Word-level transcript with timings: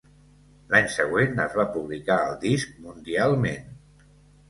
L'any 0.75 0.89
següent 0.93 1.43
es 1.45 1.59
va 1.61 1.67
publicar 1.77 2.19
el 2.33 2.43
disc 2.49 2.83
mundialment. 2.89 3.73